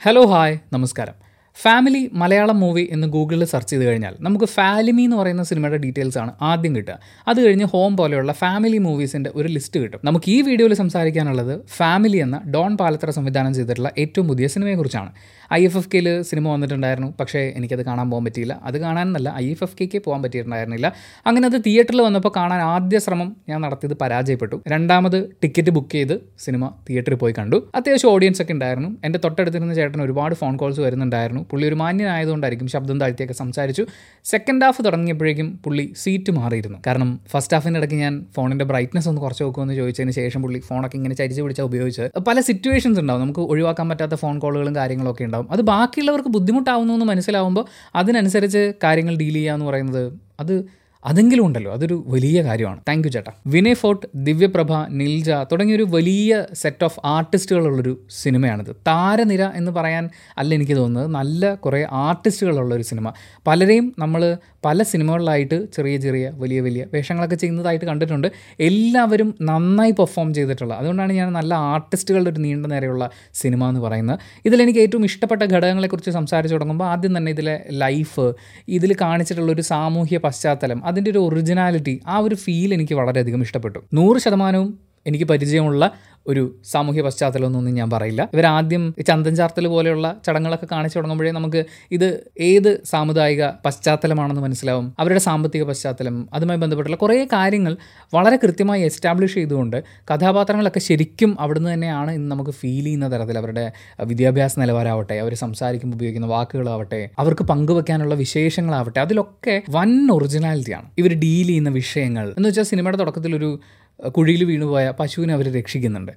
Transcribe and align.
Hello 0.00 0.20
hi 0.26 0.58
നമസ്കാരം 0.72 1.14
family 1.62 2.10
Malayalam 2.12 2.60
movie 2.60 2.88
എന്ന് 2.90 3.06
ഗൂഗിളിൽ 3.06 3.44
സെർച്ച് 3.44 3.70
ചെയ്ത് 3.70 3.84
കഴിഞ്ഞാൽ 3.84 4.14
നമുക്ക് 4.20 4.44
ഫാലിമി 4.44 5.02
എന്ന് 5.02 5.16
പറയുന്ന 5.16 5.42
സിനിമയുടെ 5.42 5.76
ഡീറ്റെയിൽസ് 5.76 6.18
ആണ് 6.18 6.32
ആദ്യം 6.42 6.76
കിട്ടുക. 6.76 6.98
അത് 7.28 7.46
കഴിഞ്ഞ് 7.46 7.64
ഹോം 7.64 7.96
പോലെയുള്ള 7.96 8.32
ഫാമിലി 8.32 8.78
മൂവീസിന്റെ 8.78 9.30
ഒരു 9.34 9.48
ലിസ്റ്റ് 9.48 9.80
കിട്ടും. 9.80 10.00
നമുക്ക് 10.04 10.30
ഈ 10.30 10.42
വീഡിയോയിൽ 10.42 10.74
സംസാരിക്കാനുള്ളത് 10.74 11.60
ഫാമിലി 11.76 12.16
എന്ന 12.16 12.40
ഡോൺ 12.54 12.76
പാലത്ര 12.76 13.10
സംവിധാനം 13.10 13.54
ചെയ്തിട്ടുള്ള 13.54 13.90
ഏറ്റവും 13.98 14.28
പുതിയ 14.28 14.46
സിനിമയെക്കുറിച്ചാണ്. 14.48 15.12
ഐ 15.54 15.64
എഫ് 15.64 15.76
എഫ് 15.76 15.88
കെയിൽ 15.94 16.22
സിനിമ 16.22 16.52
വന്നിട്ടുണ്ടായിരുന്നു. 16.52 17.14
പക്ഷേ 17.20 17.52
എനിക്കത് 17.56 17.84
കാണാൻ 17.84 18.10
പോകാൻ 18.10 18.24
പറ്റിയില്ല. 18.24 18.60
അത് 18.64 18.78
കാണാനെന്നല്ല 18.78 19.34
ഐ 19.36 19.50
എഫ് 19.50 19.64
എഫ് 19.64 19.76
കെക്ക് 19.80 20.02
പോകാൻ 20.04 20.22
പറ്റിയിട്ടുണ്ടായിരുന്നില്ല. 20.22 20.92
അങ്ങനെ 21.26 21.46
അത് 21.46 21.60
തിയേറ്ററിൽ 21.66 22.02
വന്നപ്പോൾ 22.02 22.32
കാണാൻ 22.36 22.60
ആദ്യ 22.60 22.98
ശ്രമം 22.98 23.36
ഞാൻ 23.48 23.60
നടത്തിയത് 23.60 23.94
പരാജയപ്പെട്ടു. 23.94 24.62
രണ്ടാമത് 24.68 25.28
ടിക്കറ്റ് 25.42 25.70
ബുക്ക് 25.70 25.92
ചെയ്ത് 25.92 26.20
സിനിമ 26.38 26.70
തിയേറ്ററിൽ 26.90 27.16
പോയി 27.16 27.34
കണ്ടു. 27.38 27.70
അത്യാവശ്യം 27.74 28.10
ഓഡിയൻസ് 28.10 28.42
ഒക്കെ 28.42 28.52
ഉണ്ടായിരുന്നു. 28.52 28.96
എന്റെ 29.04 29.18
തൊട്ടടുത്തിരുന്ന 29.24 29.74
ചേട്ടൻ 29.74 30.02
ഒരുപാട് 30.02 30.34
ഫോൺ 30.34 30.56
കോൾസ് 30.56 30.80
വരുന്നുണ്ടായിരുന്നു. 30.80 31.47
പുള്ളി 31.50 31.68
ഒരു 31.68 31.74
മാന്യനായതുകൊണ്ടായിരിക്കും 31.74 32.68
ശബ്ദം 32.68 33.00
താഴ്ത്തിയൊക്കെ 33.00 33.34
സംസാരിച്ചു. 33.34 33.86
സെക്കൻഡ് 34.24 34.64
ഹാഫ് 34.64 34.84
തുടങ്ങിയപ്പോഴേക്കും 34.84 35.60
പുള്ളി 35.64 35.94
സീറ്റ് 35.96 36.30
മാറിയിരുന്നു. 36.30 36.78
കാരണം 36.86 37.20
ഫസ്റ്റ് 37.28 37.56
ഹാഫിന്റെ 37.56 37.80
ഇടയ്ക്ക് 37.80 37.96
ഞാൻ 37.96 38.26
ഫോണിന്റെ 38.36 38.64
ബ്രൈറ്റ്നസ് 38.64 39.08
ഒന്ന് 39.08 39.20
കുറച്ച് 39.20 39.42
നോക്കുമെന്ന് 39.42 39.74
ചോദിച്ചതിന് 39.74 40.10
ശേഷം 40.10 40.42
പുള്ളി 40.42 40.58
ഫോണൊക്കെ 40.58 40.96
ഇങ്ങനെ 40.96 41.14
ചരിച്ച് 41.14 41.42
പിടിച്ചാൽ 41.42 41.64
ഉപയോഗിച്ച് 41.64 42.20
പല 42.28 42.40
സിറ്റുവേഷൻസ് 42.40 43.00
ഉണ്ടാവും. 43.00 43.22
നമുക്ക് 43.22 43.40
ഒഴിവാക്കാൻ 43.40 43.88
പറ്റാത്ത 43.88 44.14
ഫോൺ 44.14 44.38
കോളുകളും 44.38 44.76
കാര്യങ്ങളൊക്കെ 44.76 45.24
ഉണ്ടാവും. 45.24 45.48
അത് 45.50 45.60
ബാക്കിയുള്ളവർക്ക് 45.60 46.28
ബുദ്ധിമുട്ടാവുന്നു 46.28 46.94
എന്ന് 46.94 47.06
മനസ്സിലാവുമ്പോൾ 47.06 47.64
അതിനനുസരിച്ച് 47.94 48.72
കാര്യങ്ങൾ 48.84 49.16
ഡീൽ 49.16 49.32
ചെയ്യുക 49.32 49.52
എന്ന് 49.52 49.66
പറയുന്നത് 49.66 50.12
അത് 50.40 50.78
അതെങ്കിലും 51.04 51.46
ഉണ്ടല്ലോ. 51.46 51.72
അതൊരു 51.72 52.04
വലിയ 52.06 52.42
കാര്യമാണ്. 52.42 52.80
താങ്ക് 52.88 53.08
യു 53.08 53.12
ചേട്ടാ. 53.12 53.32
വിനയ് 53.46 53.74
ഫോർട്ട് 53.74 54.06
ദിവ്യപ്രഭ 54.14 54.72
നിൽജ 54.90 55.30
തുടങ്ങിയൊരു 55.30 55.82
വലിയ 55.82 56.44
സെറ്റ് 56.52 56.84
ഓഫ് 56.84 57.00
ആർട്ടിസ്റ്റുകളുള്ളൊരു 57.04 58.00
സിനിമയാണിത്. 58.10 58.76
താരനിര 58.86 59.42
എന്ന് 59.42 59.72
പറയാൻ 59.72 60.10
അല്ല 60.38 60.54
എനിക്ക് 60.54 60.76
തോന്നുന്നത്. 60.76 61.14
നല്ല 61.14 61.54
കുറേ 61.54 61.86
ആർട്ടിസ്റ്റുകളുള്ളൊരു 61.90 62.82
സിനിമ. 62.82 63.12
പലരെയും 63.46 63.94
നമ്മൾ 63.98 64.36
പല 64.64 64.82
സിനിമകളിലായിട്ട് 64.82 65.72
ചെറിയ 65.72 65.96
ചെറിയ 65.96 66.30
വലിയ 66.34 66.60
വലിയ 66.60 66.86
വേഷങ്ങളൊക്കെ 66.94 67.36
ചെയ്യുന്നതായിട്ട് 67.36 67.84
കണ്ടിട്ടുണ്ട്. 67.84 68.32
എല്ലാവരും 68.60 69.34
നന്നായി 69.42 69.90
പെർഫോം 69.90 70.34
ചെയ്തിട്ടുള്ള 70.34 70.74
അതുകൊണ്ടാണ് 70.74 71.12
ഞാൻ 71.12 71.32
നല്ല 71.32 71.54
ആർട്ടിസ്റ്റുകളുടെ 71.54 72.30
ഒരു 72.30 72.40
നീണ്ട 72.40 72.66
നേരെയുള്ള 72.66 73.10
സിനിമ 73.34 73.68
എന്ന് 73.68 73.80
പറയുന്നത്. 73.80 74.18
ഇതിലെനിക്ക് 74.44 74.80
ഏറ്റവും 74.80 75.04
ഇഷ്ടപ്പെട്ട 75.04 75.42
ഘടകങ്ങളെക്കുറിച്ച് 75.42 76.10
സംസാരിച്ചു 76.10 76.54
തുടങ്ങുമ്പോൾ 76.54 76.84
ആദ്യം 76.84 77.16
തന്നെ 77.16 77.30
ഇതിലെ 77.30 77.64
ലൈഫ് 77.70 78.32
ഇതിൽ 78.68 78.96
കാണിച്ചിട്ടുള്ള 79.00 79.52
ഒരു 79.52 79.62
സാമൂഹ്യ 79.62 80.18
പശ്ചാത്തലം 80.18 80.86
അതിന്റെ 80.88 81.10
ഒരു 81.10 81.18
ഒറിജിനാലിറ്റി 81.18 82.00
ആ 82.06 82.18
ഒരു 82.18 82.34
ഫീൽ 82.34 82.74
എനിക്ക് 82.74 82.94
വളരെയധികം 82.94 83.42
ഇഷ്ടപ്പെട്ടു. 83.42 83.78
നൂറ് 83.94 84.18
ശതമാനവും 84.18 84.87
എനിക്ക് 85.08 85.24
പരിചയമുള്ള 85.24 85.90
ഒരു 86.26 86.56
സാമൂഹ്യ 86.64 87.02
പശ്ചാത്തലമൊന്നും 87.02 87.74
ഞാൻ 87.74 87.90
പറയില്ല. 87.90 88.28
ഇവരാദ്യം 88.34 88.94
ചന്തൻ 89.08 89.36
ചാർത്തൽ 89.36 89.66
പോലെയുള്ള 89.66 90.16
ചടങ്ങുകളൊക്കെ 90.26 90.66
കാണിച്ചു 90.72 90.98
തുടങ്ങുമ്പോഴേ 90.98 91.30
നമുക്ക് 91.30 91.64
ഇത് 91.90 92.30
ഏത് 92.40 92.80
സാമുദായിക 92.84 93.46
പശ്ചാത്തലമാണെന്ന് 93.46 94.42
മനസ്സിലാവും. 94.42 94.94
അവരുടെ 94.98 95.18
സാമ്പത്തിക 95.18 95.62
പശ്ചാത്തലം 95.62 96.28
അതുമായി 96.32 96.58
ബന്ധപ്പെട്ടുള്ള 96.58 96.96
കുറേ 96.96 97.24
കാര്യങ്ങൾ 97.24 97.76
വളരെ 98.14 98.36
കൃത്യമായി 98.36 98.82
എസ്റ്റാബ്ലിഷ് 98.82 99.34
ചെയ്തുകൊണ്ട് 99.34 99.84
കഥാപാത്രങ്ങളൊക്കെ 100.14 100.80
ശരിക്കും 100.80 101.40
അവിടുന്ന് 101.40 101.72
തന്നെയാണ് 101.72 102.10
ഇന്ന് 102.10 102.30
നമുക്ക് 102.30 102.50
ഫീൽ 102.50 102.84
ചെയ്യുന്ന 102.84 103.12
തരത്തിൽ 103.12 103.38
അവരുടെ 103.38 103.72
വിദ്യാഭ്യാസ 104.04 104.58
നിലവാരമാവട്ടെ 104.58 105.14
അവർ 105.14 105.34
സംസാരിക്കുമ്പോൾ 105.34 105.96
ഉപയോഗിക്കുന്ന 105.96 106.26
വാക്കുകളാവട്ടെ 106.26 107.08
അവർക്ക് 107.18 107.42
പങ്കുവെക്കാനുള്ള 107.42 108.14
വിശേഷങ്ങളാവട്ടെ 108.14 109.00
അതിലൊക്കെ 109.00 109.62
വൻ 109.70 110.12
ഒറിജിനാലിറ്റിയാണ്. 110.12 110.90
ഇവർ 110.98 111.10
ഡീൽ 111.10 111.46
ചെയ്യുന്ന 111.46 111.68
വിഷയങ്ങൾ. 111.68 112.28
എന്ന് 112.28 112.48
വെച്ചാൽ 112.48 112.62
സിനിമയുടെ 112.62 112.96
തുടക്കത്തിൽ 112.96 113.36
ഒരു 113.36 113.60
കുഴിയിൽ 114.06 114.44
വീണുപോയ 114.44 114.90
പശുവിനെ 114.90 115.34
അവർ 115.34 115.54
രക്ഷിക്കുന്നുണ്ട്. 115.54 116.12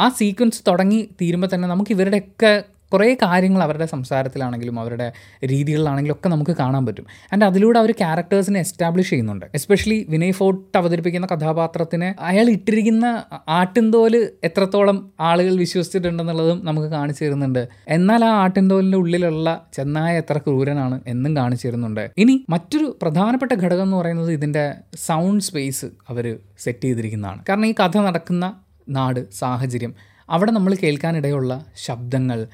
ആ 0.00 0.08
സീക്വൻസ് 0.08 0.62
തുടങ്ങി 0.66 1.08
തീരുമ്പോൾ 1.20 1.46
തന്നെ 1.54 1.68
നമുക്ക് 1.68 1.90
ഇവരുടെയൊക്കെ 1.90 2.64
കുറേ 2.92 3.14
കാര്യങ്ങൾ 3.14 3.62
അവരുടെ 3.62 3.86
സംസാരത്തിലാണെങ്കിലും 3.86 4.80
അവരുടെ 4.80 5.12
രീതികളിലാണെങ്കിലും 5.44 6.14
ഒക്കെ 6.14 6.28
നമുക്ക് 6.28 6.56
കാണാൻ 6.56 6.86
പറ്റും. 6.86 7.06
ആൻഡ് 7.32 7.44
അതിലൂടെ 7.44 7.78
അവർ 7.78 7.90
ക്യാരക്ടേഴ്സിനെ 7.90 8.60
എസ്റ്റാബ്ലിഷ് 8.60 9.10
ചെയ്യുന്നുണ്ട്. 9.10 9.46
എസ്പെഷ്യലി 9.54 10.06
വിനയ് 10.08 10.32
ഫോർട്ട് 10.32 10.78
അവതരിപ്പിക്കുന്ന 10.78 11.26
കഥാപാത്രത്തിന് 11.26 12.22
അയാൾ 12.22 12.50
ഇട്ടിരിക്കുന്ന 12.50 13.24
ആട്ടിൻതോൽ 13.48 14.30
എത്രത്തോളം 14.44 15.12
ആളുകൾ 15.20 15.54
വിശ്വസിച്ചിട്ടുണ്ടെന്നുള്ളതും 15.54 16.64
നമുക്ക് 16.64 16.88
കാണിച്ചു 16.88 17.24
തരുന്നുണ്ട്. 17.24 17.68
എന്നാൽ 17.88 18.24
ആ 18.24 18.28
ആട്ടിൻതോലിന്റെ 18.28 18.98
ഉള്ളിലുള്ള 18.98 19.66
ചെന്നായ 19.72 20.16
എത്ര 20.16 20.38
ക്രൂരനാണ് 20.38 21.00
എന്നും 21.06 21.36
കാണിച്ചു 21.36 21.68
തരുന്നുണ്ട്. 21.68 22.10
ഇനി 22.16 22.44
മറ്റൊരു 22.50 22.98
പ്രധാനപ്പെട്ട 23.02 23.52
ഘടകം 23.52 23.82
എന്ന് 23.82 23.96
പറയുന്നത് 23.96 24.32
ഇതിന്റെ 24.32 24.74
സൗണ്ട് 25.06 25.44
സ്പേസ് 25.44 25.86
അവർ 26.08 26.36
സെറ്റ് 26.58 26.84
ചെയ്തിരിക്കുന്നതാണ്. 26.84 27.42
കാരണം 27.48 27.66
ഈ 27.66 27.74
കഥ 27.80 27.98
നടക്കുന്ന 27.98 28.54
നാട് 28.88 29.30
സാഹചര്യം 29.32 29.94
അവിടെ 30.30 30.50
നമ്മൾ 30.50 30.76
കേൾക്കാനിടയുള്ള 30.82 31.64
ശബ്ദങ്ങൾ 31.76 32.46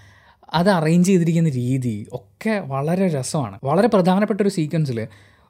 അത് 0.55 0.71
അറേഞ്ച് 0.71 1.09
ചെയ്തിരിക്കുന്ന 1.09 1.49
രീതി 1.49 2.07
ഒക്കെ 2.13 2.63
വളരെ 2.67 3.09
രസമാണ്. 3.09 3.59
വളരെ 3.65 3.89
പ്രധാനപ്പെട്ട 3.89 4.41
ഒരു 4.41 4.49
സീക്വൻസിൽ 4.49 5.07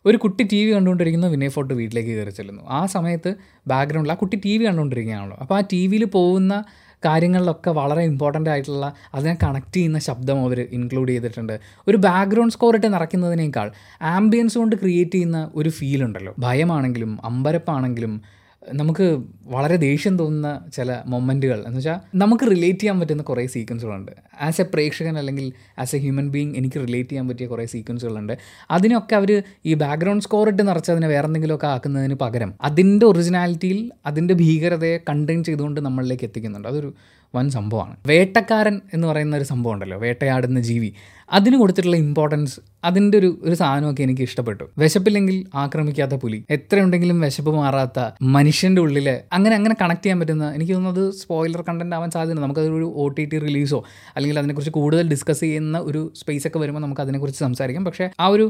ഒരു 0.06 0.16
കുട്ടി 0.16 0.44
ടി 0.52 0.66
വി 0.66 0.72
കണ്ടുകൊണ്ടിരിക്കുന്ന 0.72 1.26
വിനയ് 1.26 1.48
ഫോർട്ട് 1.48 1.74
വീട്ടിലേക്ക് 1.74 2.08
കയറി 2.08 2.30
ചെല്ലുന്നു. 2.30 2.62
ആ 2.68 2.86
സമയത്ത് 2.86 3.34
ബാക്ക്ഗ്രൗണ്ടിൽ 3.66 4.12
ആ 4.12 4.14
കുട്ടി 4.14 4.40
ടി 4.44 4.58
വി 4.58 4.64
കണ്ടുകൊണ്ടിരിക്കുകയാണല്ലോ. 4.64 5.36
അപ്പോൾ 5.40 5.54
ആ 5.58 5.62
ടി 5.72 5.86
വിയിൽ 5.86 6.04
പോകുന്ന 6.04 6.64
കാര്യങ്ങളിലൊക്കെ 7.04 7.70
വളരെ 7.70 8.02
ഇമ്പോർട്ടന്റ് 8.02 8.50
ആയിട്ടുള്ള 8.50 8.92
അതിനെ 9.14 9.38
കണക്ട് 9.42 9.76
ചെയ്യുന്ന 9.76 9.98
ശബ്ദം 9.98 10.40
അവർ 10.40 10.60
ഇൻക്ലൂഡ് 10.60 11.08
ചെയ്തിട്ടുണ്ട്. 11.08 11.60
ഒരു 11.88 11.96
ബാക്ക്ഗ്രൗണ്ട് 11.96 12.54
സ്കോർ 12.54 12.74
ഇട്ട് 12.74 12.92
നിറയ്ക്കുന്നതിനേക്കാൾ 12.94 13.70
ആംബിയൻസ് 14.02 14.58
കൊണ്ട് 14.58 14.76
ക്രിയേറ്റ് 14.76 15.12
ചെയ്യുന്ന 15.12 15.50
ഒരു 15.54 15.68
ഫീൽ 15.68 16.04
ഉണ്ടല്ലോ. 16.04 16.34
ഭയമാണെങ്കിലും 16.38 17.18
അമ്പരപ്പാണെങ്കിലും 17.24 18.22
നമുക്ക് 18.70 19.20
വളരെ 19.42 19.76
ദേഷ്യം 19.76 20.18
തോന്നുന്ന 20.18 20.70
ചില 20.74 20.96
മൊമെന്റുകൾ. 21.06 21.64
എന്ന് 21.66 21.76
വെച്ചാൽ 21.76 21.96
നമുക്ക് 22.14 22.50
റിലേറ്റ് 22.50 22.78
ചെയ്യാൻ 22.78 23.00
പറ്റുന്ന 23.00 23.22
കുറേ 23.22 23.46
സീക്വൻസുകളുണ്ട് 23.46 24.12
ആസ് 24.40 24.60
എ 24.60 24.64
പ്രേക്ഷകൻ 24.64 25.18
അല്ലെങ്കിൽ 25.18 25.52
ആസ് 25.78 25.96
എ 25.96 25.98
ഹ്യൂമൻ 25.98 26.30
ബീങ് 26.30 26.56
എനിക്ക് 26.56 26.80
റിലേറ്റ് 26.80 27.10
ചെയ്യാൻ 27.10 27.28
പറ്റിയ 27.28 27.46
കുറേ 27.46 27.66
സീക്വൻസുകളുണ്ട് 27.66 28.38
അതിനൊക്കെ 28.70 29.16
അവർ 29.16 29.42
ഈ 29.66 29.74
ബാക്ക്ഗ്രൗണ്ട് 29.74 30.24
സ്കോർ 30.24 30.48
ഇട്ട് 30.48 30.68
നിറച്ചതിനെ 30.68 31.08
വേറെ 31.08 31.26
എന്തെങ്കിലുമൊക്കെ 31.26 31.66
ആക്കുന്നതിന് 31.66 32.14
പകരം 32.14 32.54
അതിന്റെ 32.62 33.06
ഒറിജിനാലിറ്റിയിൽ 33.06 33.90
അതിന്റെ 34.06 34.34
ഭീകരതയെ 34.34 34.98
കണ്ടെയ്ൻ 35.08 35.44
ചെയ്തുകൊണ്ട് 35.44 35.80
നമ്മളിലേക്ക് 35.80 36.24
എത്തിക്കുന്നുണ്ട്. 36.24 36.68
അതൊരു 36.68 36.94
വൻ 37.34 37.50
സംഭവമാണ്. 37.50 37.96
വേട്ടക്കാരൻ 38.06 38.80
എന്ന് 38.94 39.08
പറയുന്ന 39.08 39.36
ഒരു 39.36 39.44
സംഭവം 39.44 39.74
ഉണ്ടല്ലോ 39.74 39.98
വേട്ടയാടുന്ന 39.98 40.60
ജീവി. 40.60 40.92
അതിന് 41.32 41.56
കൊടുത്തിട്ടുള്ള 41.56 41.96
ഇമ്പോർട്ടൻസ് 41.96 42.60
അതിന്റെ 42.84 43.18
ഒരു 43.18 43.30
ഒരു 43.42 43.54
സാധനമൊക്കെ 43.54 44.02
എനിക്ക് 44.02 44.22
ഇഷ്ടപ്പെട്ടു. 44.28 44.64
വിശപ്പില്ലെങ്കിൽ 44.78 45.36
ആക്രമിക്കാത്ത 45.54 46.14
പുലി. 46.14 46.38
എത്രയുണ്ടെങ്കിലും 46.50 47.20
വിശപ്പ് 47.20 47.54
മാറാത്ത 47.56 48.00
മനുഷ്യന്റെ 48.36 48.82
ഉള്ളിൽ 48.82 49.08
അങ്ങനെ 49.32 49.54
അങ്ങനെ 49.56 49.76
കണക്ട് 49.82 50.02
ചെയ്യാൻ 50.04 50.20
പറ്റുന്ന 50.20 50.48
എനിക്ക് 50.54 50.72
തോന്നുന്നത് 50.72 51.14
സ്പോയിലർ 51.14 51.62
കണ്ടന്റ് 51.68 51.96
ആവാൻ 51.96 52.10
സാധ്യത 52.10 52.38
നമുക്കതൊരു 52.40 52.92
ഒ 53.02 53.06
ടി 53.08 53.24
ടി 53.24 53.38
റിലീസോ 53.38 53.80
അല്ലെങ്കിൽ 54.16 54.38
അതിനെക്കുറിച്ച് 54.38 54.74
കൂടുതൽ 54.78 55.08
ഡിസ്കസ് 55.08 55.40
ചെയ്യുന്ന 55.40 55.78
ഒരു 55.90 56.12
സ്പേസ് 56.14 56.46
ഒക്കെ 56.46 56.58
വരുമ്പോൾ 56.58 56.80
നമുക്ക് 56.80 57.00
അതിനെക്കുറിച്ച് 57.00 57.40
സംസാരിക്കാം. 57.40 57.84
പക്ഷേ 57.84 58.10
ആ 58.20 58.26
ഒരു 58.26 58.46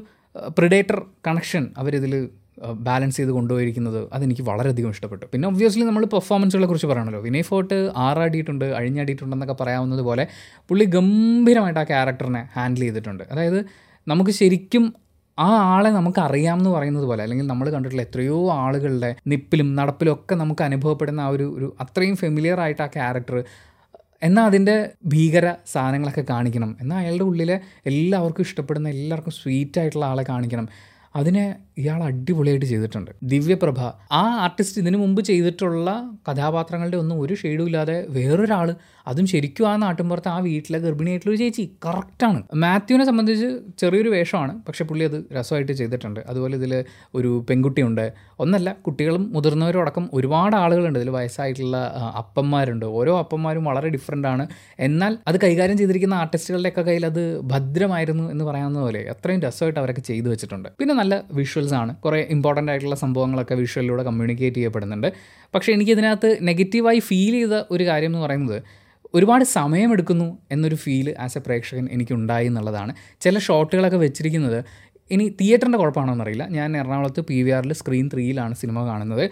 പ്രിഡേറ്റർ 0.59 0.99
കണക്ഷൻ 1.27 1.65
അവരിതിൽ 1.77 2.29
ബാലൻസ് 2.87 3.17
ചെയ്ത് 3.17 3.31
കൊണ്ടുപോയിരിക്കുന്നത് 3.31 4.09
അതെനിക്ക് 4.13 4.43
വളരെയധികം 4.43 4.91
ഇഷ്ടപ്പെട്ടു. 4.91 5.27
പിന്നെ 5.33 5.49
ഒബ്വിയസ്ലി 5.49 5.85
നമ്മൾ 5.85 6.05
പെർഫോമൻസുകളെ 6.15 6.67
കുറിച്ച് 6.67 6.87
പറയണല്ലോ. 6.87 7.21
വിനയ് 7.21 7.43
ഫോർട്ട് 7.43 7.79
ആറാടിയിട്ടുണ്ട് 7.97 8.65
അഴിഞ്ഞാടിയിട്ടുണ്ടെന്നൊക്കെ 8.65 9.57
പറയാവുന്നത് 9.61 10.03
പോലെ 10.09 10.27
പുള്ളി 10.69 10.85
ഗംഭീരമായിട്ട് 10.85 11.81
ആ 11.81 11.83
ക്യാരക്ടറിനെ 11.83 12.49
ഹാൻഡിൽ 12.57 12.81
ചെയ്തിട്ടുണ്ട്. 12.81 13.25
അതായത് 13.33 13.59
നമുക്ക് 14.09 14.31
ശരിക്കും 14.31 14.85
ആ 15.39 15.51
ആളെ 15.57 15.91
നമുക്ക് 15.91 16.21
അറിയാമെന്ന് 16.21 16.71
പറയുന്നത് 16.71 17.05
പോലെ 17.05 17.23
അല്ലെങ്കിൽ 17.23 17.47
നമ്മൾ 17.47 17.71
കണ്ടിട്ടുള്ള 17.71 18.03
എത്രയോ 18.03 18.51
ആളുകളുടെ 18.51 19.15
നിപ്പിലും 19.27 19.75
നടപ്പിലും 19.75 20.13
ഒക്കെ 20.13 20.35
നമുക്ക് 20.35 20.63
അനുഭവപ്പെടുന്ന 20.63 21.21
ആ 21.21 21.29
ഒരു 21.29 21.55
ഒരു 21.57 21.77
അത്രയും 21.81 22.17
ഫെമിലിയർ 22.17 22.61
ആയിട്ട് 22.61 22.83
ആ 22.83 22.87
ക്യാരക്ടർ 22.87 23.45
എന്നാൽ 24.23 24.45
അതിന്റെ 24.45 24.91
ഭീകര 25.07 25.55
സാധനങ്ങളൊക്കെ 25.67 26.25
കാണിക്കണം. 26.31 26.77
എന്നാൽ 26.81 26.99
അയാളുടെ 26.99 27.25
ഉള്ളിലെ 27.25 27.61
എല്ലാവർക്കും 27.87 28.43
ഇഷ്ടപ്പെടുന്ന 28.43 28.89
എല്ലാവർക്കും 28.89 29.33
സ്വീറ്റ് 29.33 29.81
ആയിട്ടുള്ള 29.81 30.07
ആളെ 30.07 30.25
കാണിക്കണം. 30.29 30.69
അതിനെ 31.17 31.45
ഇയാൾ 31.79 32.03
അടിപൊളിയായിട്ട് 32.03 32.67
ചെയ്തിട്ടുണ്ട്. 32.67 33.11
ദിവ്യപ്രഭ 33.23 33.81
ആ 34.13 34.23
ആർട്ടിസ്റ്റ് 34.45 34.79
ഇതിനു 34.83 34.99
മുമ്പ് 34.99 35.21
ചെയ്തിട്ടുള്ള 35.23 35.91
കഥാപാത്രങ്ങളുടെ 36.29 36.97
ഒന്നും 36.97 37.21
ഒരു 37.21 37.35
ഷെയ്ഡും 37.35 37.67
ഇല്ലാതെ 37.67 38.07
വേറൊരാൾ 38.17 38.69
അതും 39.07 39.27
ശരിക്കും 39.27 39.67
ആ 39.69 39.77
നാട്ടിൻപുറത്ത് 39.77 40.29
ആ 40.29 40.39
വീട്ടിലെ 40.39 40.79
ഗർഭിണിയായിട്ടുള്ള 40.79 41.33
ഒരു 41.35 41.39
ചേച്ചി 41.43 41.65
കറക്റ്റാണ് 41.87 42.41
മാത്യുവിനെ 42.55 43.05
സംബന്ധിച്ച് 43.05 43.49
ചെറിയൊരു 43.79 44.09
വേഷമാണ് 44.09 44.53
പക്ഷെ 44.69 44.85
പുള്ളി 44.85 45.05
അത് 45.05 45.17
രസമായിട്ട് 45.37 45.73
ചെയ്തിട്ടുണ്ട്. 45.73 46.21
അതുപോലെ 46.29 46.57
ഇതിൽ 46.57 46.85
ഒരു 47.15 47.45
പെൺകുട്ടിയുണ്ട്. 47.51 48.05
ഒന്നല്ല 48.41 48.77
കുട്ടികളും 48.87 49.25
മുതിർന്നവരും 49.35 49.81
അടക്കം 49.81 50.11
ഒരുപാട് 50.13 50.57
ആളുകളുണ്ട്. 50.57 50.99
ഇതിൽ 50.99 51.11
വയസ്സായിട്ടുള്ള 51.11 51.77
അപ്പന്മാരുണ്ട്. 52.23 52.87
ഓരോ 52.87 53.19
അപ്പന്മാരും 53.19 53.65
വളരെ 53.65 53.89
ഡിഫറെന്റ് 53.89 54.29
ആണ്. 54.29 54.47
എന്നാൽ 54.79 55.19
അത് 55.27 55.41
കൈകാര്യം 55.47 55.79
ചെയ്തിരിക്കുന്ന 55.79 56.15
ആർട്ടിസ്റ്റുകളുടെയൊക്കെ 56.15 56.85
കയ്യിൽ 56.91 57.07
അത് 57.07 57.23
ഭദ്രമായിരുന്നു 57.55 58.31
എന്ന് 58.31 58.45
പറയാവുന്ന 58.45 58.81
പോലെ 58.81 59.03
അത്രയും 59.15 59.41
രസമായിട്ട് 59.41 59.81
അവരൊക്കെ 59.81 60.01
ചെയ്തു 60.01 60.29
വെച്ചിട്ടുണ്ട്. 60.29 60.69
പിന്നെ 60.79 60.95
നല്ല 61.03 61.25
വിഷ്വൽസ് 61.33 61.75
ആണ്. 61.75 61.97
കുറേ 61.97 62.21
ഇമ്പോർട്ടന്റ് 62.31 62.73
ആയിട്ടുള്ള 62.73 62.97
സംഭവങ്ങളൊക്കെ 62.97 63.55
വിഷ്വലിലൂടെ 63.55 64.03
കമ്മ്യൂണിക്കേറ്റ് 64.03 64.57
ചെയ്യപ്പെടുന്നുണ്ട്. 64.57 65.13
പക്ഷേ 65.55 65.73
എനിക്കിതിനകത്ത് 65.73 66.39
നെഗറ്റീവായി 66.43 66.99
ഫീൽ 66.99 67.33
ചെയ്ത 67.33 67.63
ഒരു 67.71 67.85
കാര്യം 67.85 68.09
എന്ന് 68.09 68.19
പറയുന്നത് 68.19 68.63
ഒരുപാട് 69.15 69.45
സമയമെടുക്കുന്നു 69.45 70.39
എന്നൊരു 70.51 70.75
ഫീൽ 70.75 71.15
ആസ് 71.21 71.39
എ 71.39 71.41
പ്രേക്ഷകൻ 71.41 71.89
എനിക്കുണ്ടായി 71.93 72.47
എന്നുള്ളതാണ്. 72.47 72.95
ചില 73.21 73.39
ഷോട്ടുകളൊക്കെ 73.39 73.99
വെച്ചിരിക്കുന്നത് 73.99 74.65
ഇനി 75.11 75.37
തിയേറ്ററിന്റെ 75.41 75.79
കുഴപ്പമാണോ 75.79 76.13
എന്നറിയില്ല. 76.13 76.45
ഞാൻ 76.49 76.77
എറണാകുളത്ത് 76.77 77.21
പി 77.21 77.43
വി 77.43 77.51
ആറിൽ 77.51 77.73
സ്ക്രീൻ 77.73 78.11
ത്രീയിലാണ് 78.15 78.55
സിനിമ 78.55 78.87
കാണുന്നത്. 78.87 79.31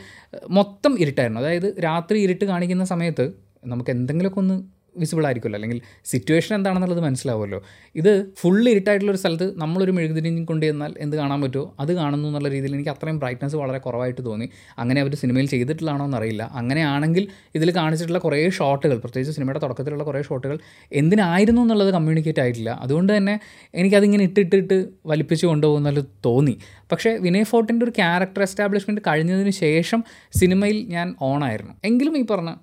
മൊത്തം 0.51 1.01
ഇരുട്ടായിരുന്നു. 1.01 1.41
അതായത് 1.41 1.75
രാത്രി 1.85 2.19
ഇരുട്ട് 2.21 2.45
കാണിക്കുന്ന 2.45 2.85
സമയത്ത് 2.85 3.33
നമുക്ക് 3.65 3.91
എന്തെങ്കിലുമൊക്കെ 3.91 4.41
ഒന്ന് 4.41 4.57
വിസിബിൾ 4.97 5.27
ആയിരിക്കുമല്ലോ. 5.27 5.57
അല്ലെങ്കിൽ 5.57 5.81
സിറ്റുവേഷൻ 6.05 6.55
എന്താണെന്നുള്ളത് 6.55 7.01
മനസ്സിലാവുമല്ലോ. 7.01 7.63
ഇത് 7.95 8.33
ഫുൾ 8.37 8.69
ഇരുട്ടായിട്ടുള്ള 8.69 9.13
ഒരു 9.13 9.19
സ്ഥലത്ത് 9.19 9.59
നമ്മളൊരു 9.59 9.91
മെഴുകുതിരിഞ്ഞ് 9.91 10.47
കൊണ്ട് 10.47 10.67
ചെന്നാൽ 10.67 10.95
എന്ത് 10.99 11.17
കാണാൻ 11.17 11.43
പറ്റുമോ? 11.43 11.77
അത് 11.81 11.93
കാണുന്നു 11.93 12.29
എന്നുള്ള 12.29 12.49
രീതിയിൽ 12.49 12.75
എനിക്ക് 12.75 12.91
അത്രയും 12.91 13.19
ബ്രൈറ്റ്നസ് 13.19 13.57
വളരെ 13.57 13.79
കുറവായിട്ട് 13.79 14.25
തോന്നി. 14.25 14.49
അങ്ങനെ 14.79 15.01
അവർ 15.01 15.15
സിനിമയിൽ 15.15 15.47
ചെയ്തിട്ടുള്ളതാണോ 15.47 16.05
എന്നറിയില്ല. 16.05 16.51
അങ്ങനെയാണെങ്കിൽ 16.53 17.29
ഇതിൽ 17.55 17.77
കാണിച്ചിട്ടുള്ള 17.77 18.19
കുറേ 18.19 18.51
ഷോട്ടുകൾ 18.51 18.99
പ്രത്യേകിച്ച് 18.99 19.37
സിനിമയുടെ 19.37 19.59
തുടക്കത്തിലുള്ള 19.59 20.05
കുറേ 20.05 20.23
ഷോട്ടുകൾ 20.23 20.59
എന്തിനായിരുന്നു 20.93 21.63
എന്നുള്ളത് 21.63 21.91
കമ്മ്യൂണിക്കേറ്റ് 21.91 22.41
ആയിട്ടില്ല. 22.41 22.71
അതുകൊണ്ട് 22.71 23.17
തന്നെ 23.17 23.41
എനിക്കതിങ്ങനെ 23.75 24.25
ഇട്ടിട്ടിട്ട് 24.25 24.89
വലിപ്പിച്ച് 25.07 25.47
കൊണ്ടുപോകുന്നത് 25.47 26.05
തോന്നി. 26.25 26.59
പക്ഷേ 26.93 27.11
വിനയ് 27.11 27.45
ഫോർട്ടിന്റെ 27.45 27.85
ഒരു 27.85 27.91
ക്യാരക്ടർ 27.91 28.43
എസ്റ്റാബ്ലിഷ്മെന്റ് 28.43 29.03
കഴിഞ്ഞതിന് 29.07 29.51
ശേഷം 29.51 30.05
സിനിമയിൽ 30.37 30.85
ഞാൻ 30.89 31.15
ഓണായിരുന്നു 31.23 31.75
എങ്കിലും 31.85 32.19
ഈ 32.19 32.27
പറഞ്ഞ 32.27 32.55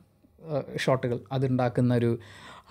ഷോട്ടുകൾ. 0.78 1.20
അതുണ്ടാക്കുന്ന 1.32 1.94
ഒരു 1.94 2.18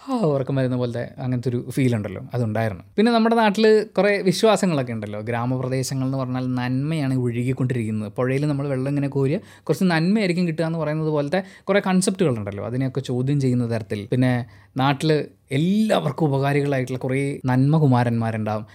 ആ 0.09 0.15
ഉറക്കം 0.15 0.57
വരുന്ന 0.57 0.77
പോലത്തെ 0.77 1.09
അങ്ങനത്തെ 1.19 1.49
ഒരു 1.49 1.71
ഫീൽ 1.71 1.97
ഉണ്ടല്ലോ. 1.97 2.27
അതുണ്ടായിരുന്നു. 2.35 2.85
പിന്നെ 2.97 3.13
നമ്മുടെ 3.13 3.37
നാട്ടിൽ 3.37 3.87
കുറേ 3.99 4.23
വിശ്വാസങ്ങളൊക്കെ 4.23 4.93
ഉണ്ടല്ലോ. 4.93 5.21
ഗ്രാമപ്രദേശങ്ങൾ 5.21 6.07
എന്ന് 6.07 6.19
പറഞ്ഞാൽ 6.19 6.55
നന്മയാണ് 6.55 7.15
ഒഴുകിക്കൊണ്ടിരിക്കുന്നത്. 7.15 8.13
പുഴയിൽ 8.17 8.47
നമ്മൾ 8.47 8.69
വെള്ളം 8.69 8.89
ഇങ്ങനെ 8.89 9.09
കോരിയ 9.09 9.39
കുറച്ച് 9.63 9.85
നന്മയായിരിക്കും 9.85 10.47
കിട്ടുക 10.47 10.65
എന്ന് 10.65 10.79
പറയുന്നത് 10.79 11.09
പോലത്തെ 11.09 11.43
കുറേ 11.65 11.83
കൺസെപ്റ്റുകളുണ്ടല്ലോ 11.87 12.65
അതിനെയൊക്കെ 12.67 13.01
ചോദ്യം 13.01 13.41
ചെയ്യുന്ന 13.41 13.75
തരത്തിൽ. 13.75 14.09
പിന്നെ 14.13 14.47
നാട്ടിൽ 14.77 15.29
എല്ലാവർക്കും 15.51 16.25
ഉപകാരികളായിട്ടുള്ള 16.25 16.99
കുറേ 16.99 17.39
നന്മകുമാരന്മാരുണ്ടാവും. 17.45 18.67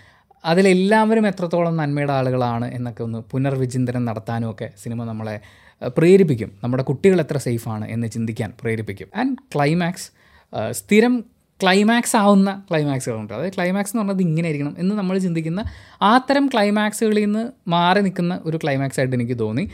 അതിലെല്ലാവരും 0.45 1.27
എത്രത്തോളം 1.27 1.77
നന്മയുടെ 1.77 2.13
ആളുകളാണ് 2.13 2.73
എന്നൊക്കെ 2.73 3.03
ഒന്ന് 3.03 3.19
പുനർവിചിന്തനം 3.31 4.05
നടത്താനും 4.05 4.51
ഒക്കെ 4.51 4.69
സിനിമ 4.83 5.03
നമ്മളെ 5.03 5.39
പ്രേരിപ്പിക്കും. 5.87 6.51
നമ്മുടെ 6.63 6.83
കുട്ടികൾ 6.83 7.19
എത്ര 7.19 7.37
സേഫാണ് 7.37 7.87
എന്ന് 7.89 8.07
ചിന്തിക്കാൻ 8.07 8.53
പ്രേരിപ്പിക്കും. 8.61 9.07
ആൻഡ് 9.15 9.37
ക്ലൈമാക്സ് 9.55 10.11
സ്ഥിരം 10.71 11.25
ക്ലൈമാക്സ് 11.63 12.15
ആവുന്ന 12.15 12.63
ക്ലൈമാക്സുകളുണ്ട് 12.69 13.33
അതായത് 13.33 13.53
ക്ലൈമാക്സ് 13.53 13.97
എന്ന് 13.97 14.07
പറഞ്ഞത് 14.07 14.27
ഇങ്ങനെ 14.27 14.45
ആയിരിക്കണം 14.45 14.75
എന്ന് 14.77 14.95
നമ്മൾ 14.95 15.17
ചിന്തിക്കുന്ന 15.17 15.63
ആ 16.01 16.17
തരം 16.17 16.47
ക്ലൈമാക്സുകളിൽ 16.47 17.25
നിന്ന് 17.25 17.51
മാറി 17.67 18.01
നിൽക്കുന്ന 18.01 18.39
ഒരു 18.45 18.59
ക്ലൈമാക്സ് 18.63 18.99
ആയിട്ട് 18.99 19.15
എനിക്ക് 19.15 19.39
തോന്നി. 19.39 19.69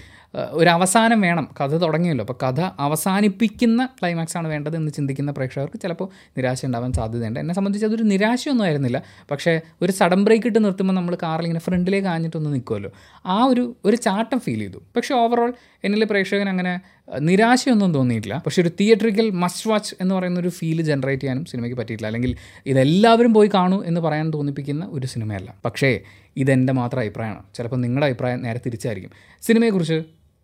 ഒരു 0.50 0.69
അവസാനം 0.69 1.22
വേണം. 1.22 1.50
കഥ 1.62 1.68
തുടങ്ങിയല്ലോ. 1.68 2.25
അപ്പോൾ 2.25 2.45
കഥ 2.45 2.62
അവസാനിപ്പിക്കുന്ന 2.80 3.86
ക്ലൈമാക്സ് 3.86 4.38
ആണ് 4.38 4.48
വേണ്ടത് 4.48 4.75
എന്ന് 4.75 4.92
ചിന്തിക്കുന്ന 4.92 5.31
പ്രേക്ഷകർക്ക് 5.31 5.80
ചിലപ്പോൾ 5.80 6.10
നിരാശ 6.38 6.66
ഉണ്ടാവാൻ 6.66 6.94
സാധ്യതയുണ്ട്. 6.94 7.39
എന്നെ 7.39 7.54
സംബന്ധിച്ച് 7.54 7.86
അതൊരു 7.86 8.04
നിരാശയൊന്നും 8.04 8.66
ആയിരുന്നില്ല. 8.66 9.01
പക്ഷേ 9.31 9.62
ഒരു 9.81 9.92
സഡൻ 9.92 10.25
ബ്രേക്ക് 10.25 10.48
ഇട്ട് 10.48 10.66
നിർത്തുമ്പോൾ 10.66 10.94
നമ്മൾ 10.94 11.18
കാറിൽ 11.24 11.44
ഇങ്ങനെ 11.44 11.60
ഫ്രണ്ടിലേക്ക് 11.60 12.07
ആഞ്ഞിട്ടൊന്ന് 12.07 12.54
നിൽക്കുമല്ലോ 12.54 12.92
ആ 13.25 13.44
ഒരു 13.44 13.75
ഒരു 13.86 13.95
ചാട്ടം 13.95 14.39
ഫീൽ 14.39 14.60
ചെയ്തു. 14.60 14.78
പക്ഷേ 14.95 15.16
ഓവറോൾ 15.16 15.54
എന്നിൽ 15.84 16.04
പ്രേക്ഷകൻ 16.04 16.50
അങ്ങനെ 16.50 16.80
നിരാശയൊന്നും 17.19 17.94
തോന്നിയിട്ടില്ല. 17.94 18.44
പക്ഷേ 18.45 18.62
ഒരു 18.62 18.72
തിയേറ്ററിക്കൽ 18.80 19.30
മസ്റ്റ് 19.30 19.69
വാച്ച് 19.69 19.95
എന്ന് 20.01 20.16
പറയുന്ന 20.16 20.40
ഒരു 20.40 20.50
ഫീൽ 20.50 20.81
ജനറേറ്റ് 20.81 21.22
ചെയ്യാനും 21.22 21.45
സിനിമയ്ക്ക് 21.45 21.78
പറ്റിയിട്ടില്ല. 21.78 22.07
അല്ലെങ്കിൽ 22.07 22.36
ഇതെല്ലാവരും 22.66 23.33
പോയി 23.33 23.50
കാണൂ 23.54 23.83
എന്ന് 23.83 24.01
പറയാൻ 24.01 24.30
തോന്നിപ്പിക്കുന്ന 24.30 24.88
ഒരു 24.92 25.07
സിനിമയല്ല. 25.07 25.56
പക്ഷേ 25.66 26.00
ഇതെന്റെ 26.38 26.74
മാത്രം 26.74 27.00
അഭിപ്രായമാണ്. 27.00 27.44
ചിലപ്പോൾ 27.56 27.78
നിങ്ങളുടെ 27.78 28.06
അഭിപ്രായം 28.06 28.42
നേരെ 28.42 28.60
തിരിച്ചായിരിക്കും. 28.66 29.12
സിനിമയെക്കുറിച്ച് 29.42 30.04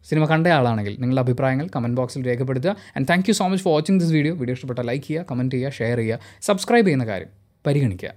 സിനിമ 0.09 0.23
കണ്ട 0.33 0.47
ആളാണെങ്കിൽ 0.59 0.95
നിങ്ങളുടെ 1.01 1.23
അഭിപ്രായങ്ങൾ 1.25 1.67
കമന്റ് 1.75 1.97
ബോക്സിൽ 2.01 2.23
രേഖപ്പെടുത്തുക. 2.29 2.73
And 2.95 3.07
thank 3.11 3.29
you 3.29 3.35
so 3.41 3.47
much 3.53 3.65
for 3.67 3.73
watching 3.77 3.99
this 4.03 4.13
video 4.17 4.35
video 4.41 4.57
ഇഷ്ടപ്പെട്ട 4.59 4.83
ലൈക്ക് 4.91 5.05
ചെയ്യുക 5.07 5.29
കമന്റ് 5.31 5.55
ചെയ്യുക 5.55 5.71
ഷെയർ 5.79 5.99
ചെയ്യുക 6.03 6.19
സബ്സ്ക്രൈബ് 6.49 6.87
ചെയ്യുന്ന 6.89 7.07
കാര്യം 7.13 7.31
പരിഗണിക്കുക. 7.65 8.11